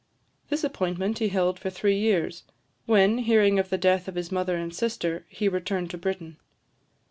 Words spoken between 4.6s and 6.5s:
sister, he returned to Britain.